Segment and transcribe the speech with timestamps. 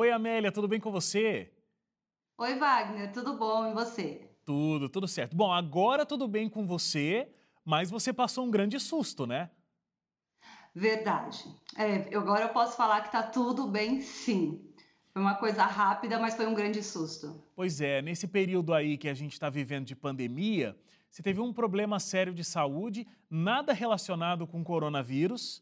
[0.00, 1.50] Oi, Amélia, tudo bem com você?
[2.38, 4.30] Oi, Wagner, tudo bom e você?
[4.44, 5.36] Tudo, tudo certo.
[5.36, 7.28] Bom, agora tudo bem com você,
[7.64, 9.50] mas você passou um grande susto, né?
[10.72, 11.52] Verdade.
[11.76, 14.72] É, agora eu posso falar que tá tudo bem, sim.
[15.12, 17.42] Foi uma coisa rápida, mas foi um grande susto.
[17.56, 20.78] Pois é, nesse período aí que a gente está vivendo de pandemia,
[21.10, 25.60] você teve um problema sério de saúde, nada relacionado com coronavírus,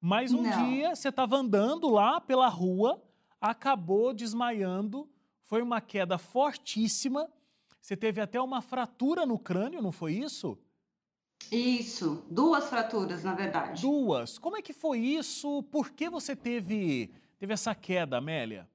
[0.00, 0.64] mas um Não.
[0.64, 3.05] dia você estava andando lá pela rua,
[3.40, 5.08] acabou desmaiando,
[5.42, 7.28] foi uma queda fortíssima,
[7.80, 10.58] você teve até uma fratura no crânio, não foi isso?
[11.52, 13.82] Isso, duas fraturas, na verdade.
[13.82, 14.38] Duas.
[14.38, 15.62] Como é que foi isso?
[15.64, 18.68] Por que você teve, teve essa queda, Amélia?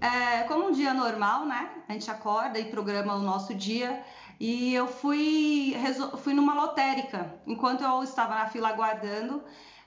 [0.00, 1.82] É, como um dia normal, né?
[1.88, 4.02] A gente acorda e programa o nosso dia.
[4.38, 5.74] E eu fui,
[6.18, 7.34] fui numa lotérica.
[7.46, 9.42] Enquanto eu estava na fila aguardando,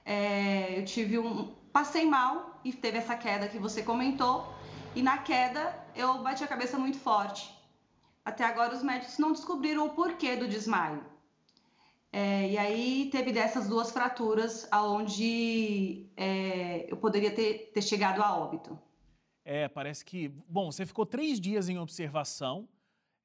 [0.05, 1.55] é, eu tive um.
[1.73, 4.47] Passei mal e teve essa queda que você comentou.
[4.95, 7.51] E na queda eu bati a cabeça muito forte.
[8.23, 11.03] Até agora os médicos não descobriram o porquê do desmaio.
[12.11, 18.37] É, e aí teve dessas duas fraturas aonde é, eu poderia ter, ter chegado a
[18.37, 18.79] óbito.
[19.43, 20.29] É, parece que.
[20.47, 22.69] Bom, você ficou três dias em observação,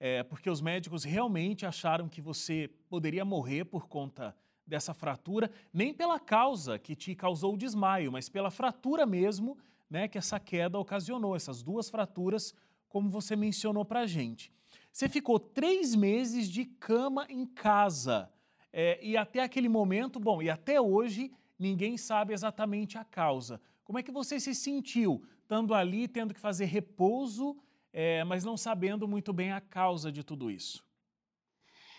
[0.00, 4.34] é, porque os médicos realmente acharam que você poderia morrer por conta
[4.68, 9.56] dessa fratura, nem pela causa que te causou o desmaio, mas pela fratura mesmo,
[9.90, 12.54] né, que essa queda ocasionou, essas duas fraturas,
[12.88, 14.52] como você mencionou pra gente.
[14.92, 18.30] Você ficou três meses de cama em casa.
[18.70, 23.60] é, e até aquele momento, bom, e até hoje, ninguém sabe exatamente a causa.
[23.82, 27.56] Como é que você se sentiu estando ali, tendo que fazer repouso,
[27.90, 30.84] é, mas não sabendo muito bem a causa de tudo isso?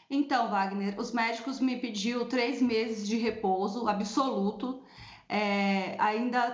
[0.09, 4.83] Então, Wagner, os médicos me pediu três meses de repouso absoluto.
[5.27, 6.51] É, ainda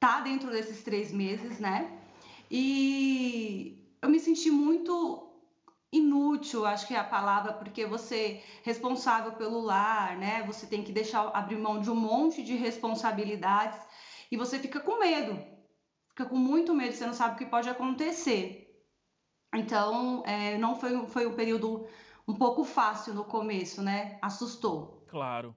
[0.00, 1.88] tá dentro desses três meses, né?
[2.50, 5.28] E eu me senti muito
[5.92, 10.42] inútil, acho que é a palavra, porque você é responsável pelo lar, né?
[10.44, 13.78] Você tem que deixar abrir mão de um monte de responsabilidades
[14.32, 15.40] e você fica com medo,
[16.08, 18.66] fica com muito medo, você não sabe o que pode acontecer.
[19.54, 21.86] Então, é, não foi, foi um período
[22.30, 24.18] um pouco fácil no começo, né?
[24.22, 25.04] Assustou.
[25.08, 25.54] Claro.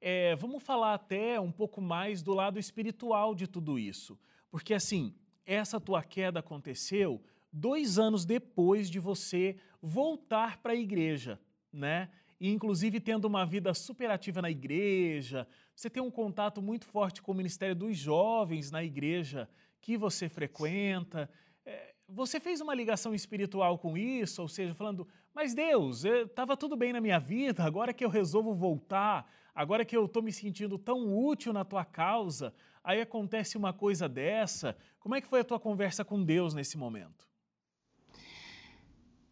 [0.00, 4.18] É, vamos falar até um pouco mais do lado espiritual de tudo isso.
[4.50, 5.12] Porque, assim,
[5.44, 7.20] essa tua queda aconteceu
[7.52, 11.40] dois anos depois de você voltar para a igreja,
[11.72, 12.10] né?
[12.38, 17.32] E, inclusive, tendo uma vida superativa na igreja, você tem um contato muito forte com
[17.32, 19.48] o Ministério dos Jovens na igreja
[19.80, 21.28] que você frequenta.
[21.64, 26.76] É, você fez uma ligação espiritual com isso, ou seja, falando, mas Deus, estava tudo
[26.76, 30.78] bem na minha vida, agora que eu resolvo voltar, agora que eu estou me sentindo
[30.78, 34.76] tão útil na tua causa, aí acontece uma coisa dessa.
[35.00, 37.26] Como é que foi a tua conversa com Deus nesse momento?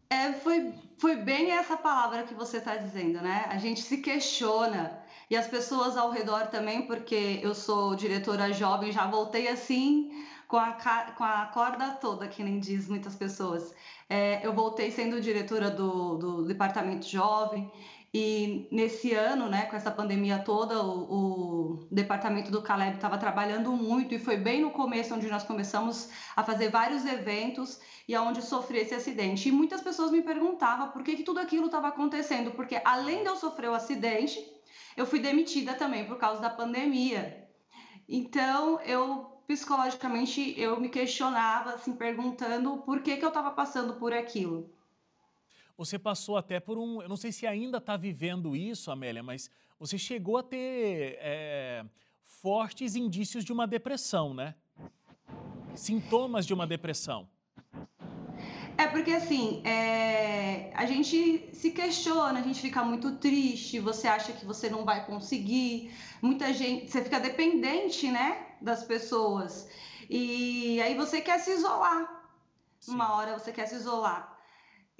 [0.09, 3.45] É, foi, foi bem essa palavra que você está dizendo, né?
[3.49, 8.91] A gente se questiona e as pessoas ao redor também, porque eu sou diretora jovem,
[8.91, 10.11] já voltei assim
[10.53, 10.71] com a,
[11.17, 13.73] com a corda toda, que nem diz muitas pessoas.
[14.07, 17.71] É, eu voltei sendo diretora do, do departamento jovem
[18.13, 23.71] e nesse ano, né, com essa pandemia toda, o, o departamento do Caleb estava trabalhando
[23.71, 28.43] muito e foi bem no começo onde nós começamos a fazer vários eventos e aonde
[28.43, 29.49] sofri esse acidente.
[29.49, 33.29] E muitas pessoas me perguntavam por que, que tudo aquilo estava acontecendo, porque além de
[33.29, 34.37] eu sofrer o acidente,
[34.95, 37.43] eu fui demitida também por causa da pandemia.
[38.07, 44.11] Então, eu psicologicamente eu me questionava assim perguntando por que que eu estava passando por
[44.11, 44.69] aquilo.
[45.77, 47.01] Você passou até por um.
[47.01, 49.49] Eu não sei se ainda está vivendo isso, Amélia, mas
[49.79, 51.85] você chegou a ter é,
[52.23, 54.55] fortes indícios de uma depressão, né?
[55.75, 57.27] Sintomas de uma depressão.
[58.75, 64.33] É porque assim, é, a gente se questiona, a gente fica muito triste, você acha
[64.33, 65.91] que você não vai conseguir,
[66.21, 69.69] muita gente, você fica dependente, né, das pessoas.
[70.09, 72.23] E aí você quer se isolar.
[72.79, 72.95] Sim.
[72.95, 74.33] Uma hora você quer se isolar.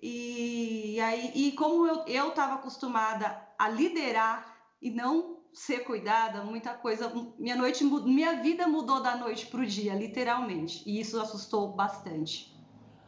[0.02, 6.74] E, aí, e como eu eu estava acostumada a liderar e não ser cuidada, muita
[6.74, 10.84] coisa, minha noite, minha vida mudou da noite para o dia, literalmente.
[10.86, 12.54] E isso assustou bastante.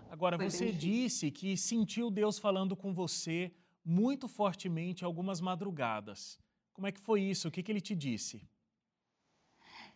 [0.10, 3.51] Agora, Foi você disse que sentiu Deus falando com você
[3.84, 6.40] muito fortemente algumas madrugadas.
[6.72, 7.48] Como é que foi isso?
[7.48, 8.48] O que, que ele te disse?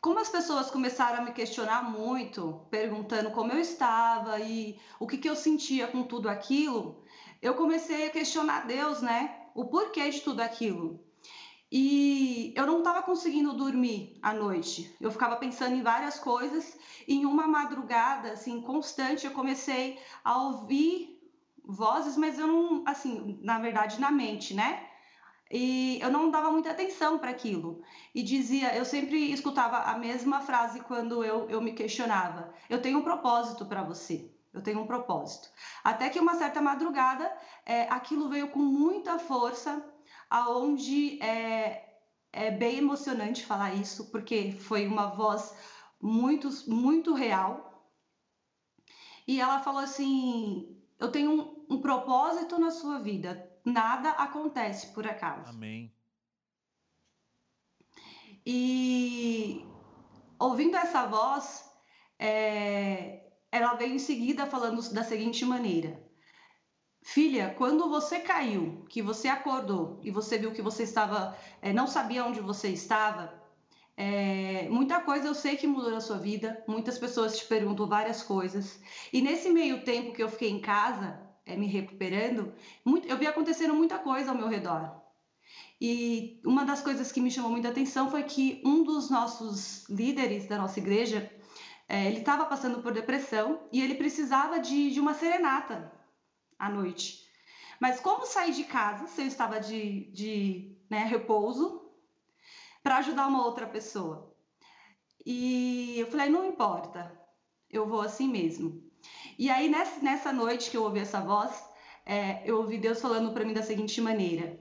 [0.01, 5.17] Como as pessoas começaram a me questionar muito, perguntando como eu estava e o que,
[5.17, 7.03] que eu sentia com tudo aquilo,
[7.41, 9.47] eu comecei a questionar Deus, né?
[9.53, 11.03] O porquê de tudo aquilo.
[11.69, 14.95] E eu não estava conseguindo dormir à noite.
[15.01, 16.77] Eu ficava pensando em várias coisas.
[17.05, 21.19] E em uma madrugada, assim, constante, eu comecei a ouvir
[21.63, 24.88] vozes, mas eu não, assim, na verdade, na mente, né?
[25.51, 27.81] E eu não dava muita atenção para aquilo.
[28.13, 32.99] E dizia, eu sempre escutava a mesma frase quando eu, eu me questionava: Eu tenho
[32.99, 34.31] um propósito para você.
[34.53, 35.49] Eu tenho um propósito.
[35.83, 37.31] Até que uma certa madrugada,
[37.65, 39.83] é, aquilo veio com muita força
[40.29, 41.97] aonde é,
[42.31, 45.55] é bem emocionante falar isso, porque foi uma voz
[46.01, 47.89] muito, muito real.
[49.27, 55.05] E ela falou assim: Eu tenho um, um propósito na sua vida, nada acontece por
[55.07, 55.49] acaso.
[55.49, 55.93] Amém.
[58.45, 59.65] E
[60.39, 61.69] ouvindo essa voz,
[62.17, 66.01] é, ela veio em seguida falando da seguinte maneira:
[67.03, 71.87] Filha, quando você caiu, que você acordou e você viu que você estava, é, não
[71.87, 73.39] sabia onde você estava,
[73.95, 78.23] é, muita coisa eu sei que mudou na sua vida, muitas pessoas te perguntam várias
[78.23, 78.79] coisas.
[79.11, 82.53] E nesse meio tempo que eu fiquei em casa, é, me recuperando,
[82.85, 84.99] muito, eu vi acontecendo muita coisa ao meu redor.
[85.81, 90.47] E uma das coisas que me chamou muita atenção foi que um dos nossos líderes
[90.47, 91.31] da nossa igreja,
[91.87, 95.91] é, ele estava passando por depressão e ele precisava de, de uma serenata
[96.57, 97.25] à noite.
[97.79, 101.89] Mas como sair de casa se eu estava de, de né, repouso
[102.83, 104.35] para ajudar uma outra pessoa?
[105.25, 107.17] E eu falei, não importa,
[107.69, 108.88] eu vou assim mesmo.
[109.37, 111.63] E aí nessa, noite que eu ouvi essa voz,
[112.05, 114.59] é, eu ouvi Deus falando para mim da seguinte maneira: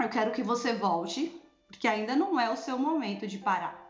[0.00, 3.80] eu quero que você volte, porque ainda não é o seu momento de parar.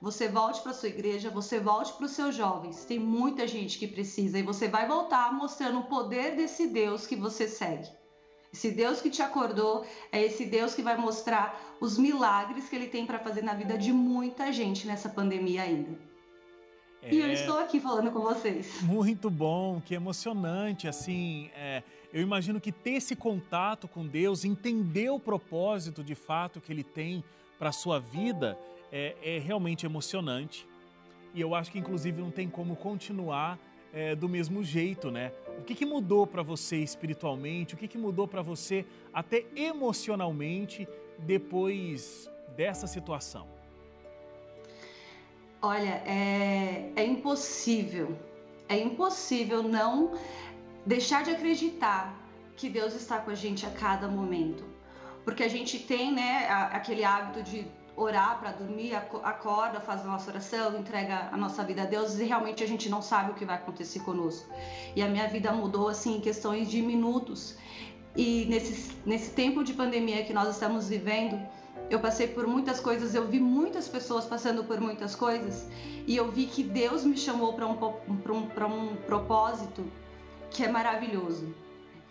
[0.00, 2.84] Você volte para sua igreja, você volte para os seus jovens.
[2.84, 7.16] Tem muita gente que precisa e você vai voltar mostrando o poder desse Deus que
[7.16, 7.90] você segue.
[8.52, 12.86] Esse Deus que te acordou é esse Deus que vai mostrar os milagres que ele
[12.86, 15.98] tem para fazer na vida de muita gente nessa pandemia ainda.
[17.04, 17.14] É...
[17.14, 18.80] E eu estou aqui falando com vocês.
[18.82, 20.88] Muito bom, que emocionante.
[20.88, 26.60] Assim, é, eu imagino que ter esse contato com Deus, entender o propósito de fato
[26.60, 27.22] que Ele tem
[27.58, 28.58] para a sua vida,
[28.90, 30.66] é, é realmente emocionante.
[31.34, 33.58] E eu acho que, inclusive, não tem como continuar
[33.92, 35.32] é, do mesmo jeito, né?
[35.58, 37.74] O que, que mudou para você espiritualmente?
[37.74, 43.53] O que, que mudou para você até emocionalmente depois dessa situação?
[45.64, 48.14] Olha, é, é impossível,
[48.68, 50.12] é impossível não
[50.84, 52.14] deixar de acreditar
[52.54, 54.62] que Deus está com a gente a cada momento.
[55.24, 57.66] Porque a gente tem, né, aquele hábito de
[57.96, 62.24] orar para dormir, acorda, faz a nossa oração, entrega a nossa vida a Deus e
[62.24, 64.46] realmente a gente não sabe o que vai acontecer conosco.
[64.94, 67.56] E a minha vida mudou assim em questões de minutos.
[68.14, 71.40] E nesse, nesse tempo de pandemia que nós estamos vivendo,
[71.90, 75.68] eu passei por muitas coisas, eu vi muitas pessoas passando por muitas coisas
[76.06, 77.78] e eu vi que Deus me chamou para um,
[78.08, 79.84] um, um propósito
[80.50, 81.54] que é maravilhoso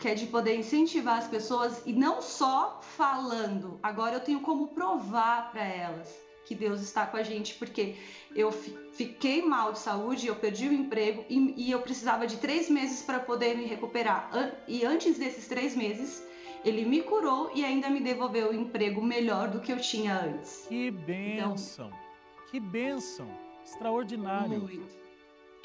[0.03, 3.79] que é de poder incentivar as pessoas e não só falando.
[3.81, 6.13] Agora eu tenho como provar para elas
[6.45, 7.95] que Deus está com a gente, porque
[8.35, 12.69] eu fiquei mal de saúde, eu perdi o emprego e, e eu precisava de três
[12.69, 14.29] meses para poder me recuperar.
[14.67, 16.21] E antes desses três meses,
[16.63, 20.65] ele me curou e ainda me devolveu o emprego melhor do que eu tinha antes.
[20.67, 21.87] Que bênção!
[21.87, 21.99] Então,
[22.49, 23.27] que bênção!
[23.65, 24.59] Extraordinário!
[24.59, 24.87] Muito,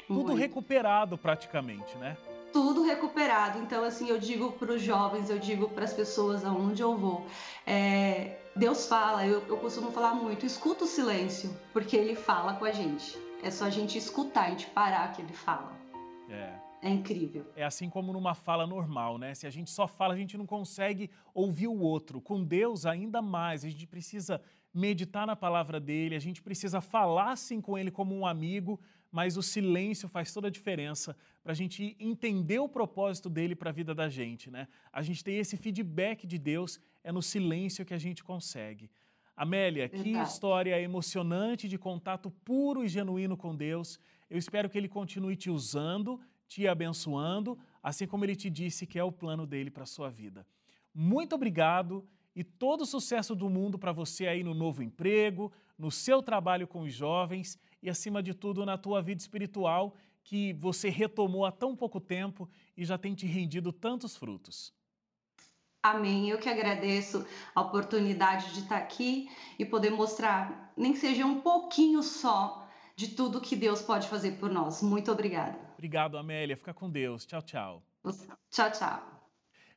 [0.07, 0.35] Tudo muito.
[0.35, 2.17] recuperado praticamente, né?
[2.51, 3.59] tudo recuperado.
[3.59, 7.25] Então, assim, eu digo para os jovens, eu digo para as pessoas aonde eu vou.
[7.65, 12.65] É, Deus fala, eu, eu costumo falar muito, escuta o silêncio, porque Ele fala com
[12.65, 13.17] a gente.
[13.41, 15.71] É só a gente escutar, a gente parar que Ele fala.
[16.29, 16.68] É.
[16.81, 17.45] É incrível.
[17.55, 19.35] É assim como numa fala normal, né?
[19.35, 22.21] Se a gente só fala, a gente não consegue ouvir o outro.
[22.21, 23.65] Com Deus, ainda mais.
[23.65, 24.41] A gente precisa
[24.73, 28.79] meditar na palavra dele, a gente precisa falar assim com ele como um amigo,
[29.11, 33.71] mas o silêncio faz toda a diferença para a gente entender o propósito dele para
[33.71, 34.67] a vida da gente, né?
[34.93, 38.89] A gente tem esse feedback de Deus, é no silêncio que a gente consegue.
[39.35, 43.97] Amélia, que história emocionante de contato puro e genuíno com Deus.
[44.29, 46.19] Eu espero que ele continue te usando,
[46.49, 50.09] te abençoando, assim como ele te disse que é o plano dele para a sua
[50.09, 50.45] vida.
[50.93, 55.91] Muito obrigado e todo o sucesso do mundo para você aí no novo emprego, no
[55.91, 60.89] seu trabalho com os jovens e, acima de tudo, na tua vida espiritual que você
[60.89, 64.73] retomou há tão pouco tempo e já tem te rendido tantos frutos.
[65.81, 66.29] Amém.
[66.29, 71.39] Eu que agradeço a oportunidade de estar aqui e poder mostrar, nem que seja um
[71.39, 74.81] pouquinho só, de tudo que Deus pode fazer por nós.
[74.81, 75.68] Muito obrigada.
[75.79, 76.57] Obrigado, Amélia.
[76.57, 77.25] Fica com Deus.
[77.25, 77.81] Tchau, tchau.
[78.51, 79.01] Tchau, tchau.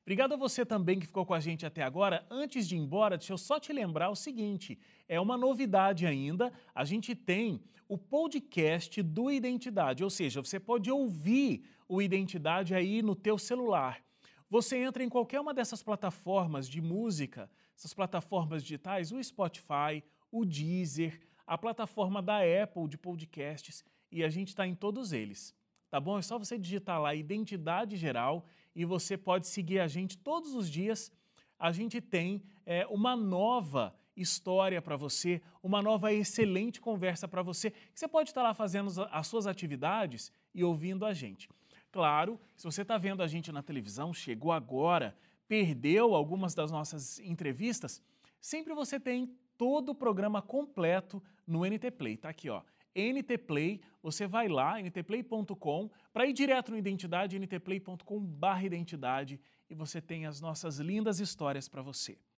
[0.02, 2.26] Obrigado a você também que ficou com a gente até agora.
[2.28, 4.76] Antes de ir embora, deixa eu só te lembrar o seguinte:
[5.08, 6.52] é uma novidade ainda.
[6.74, 13.00] A gente tem o podcast do Identidade, ou seja, você pode ouvir o Identidade aí
[13.00, 14.02] no teu celular.
[14.50, 20.44] Você entra em qualquer uma dessas plataformas de música, essas plataformas digitais, o Spotify, o
[20.44, 25.54] Deezer, a plataforma da Apple de podcasts, e a gente está em todos eles.
[25.92, 26.18] Tá bom?
[26.18, 30.66] É só você digitar lá Identidade Geral e você pode seguir a gente todos os
[30.66, 31.12] dias.
[31.58, 37.70] A gente tem é, uma nova história para você, uma nova excelente conversa para você,
[37.70, 41.46] que você pode estar lá fazendo as suas atividades e ouvindo a gente.
[41.90, 45.14] Claro, se você está vendo a gente na televisão, chegou agora,
[45.46, 48.02] perdeu algumas das nossas entrevistas,
[48.40, 52.16] sempre você tem todo o programa completo no NT Play.
[52.16, 52.62] Tá aqui, ó.
[52.94, 60.24] NT Play, você vai lá, ntplay.com, para ir direto no Identidade, ntplay.com/identidade e você tem
[60.26, 62.16] as nossas lindas histórias para você.